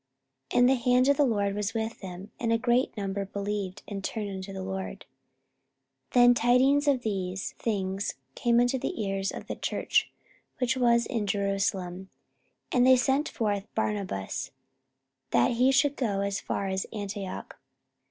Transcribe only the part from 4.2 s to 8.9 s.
unto the Lord. 44:011:022 Then tidings of these things came unto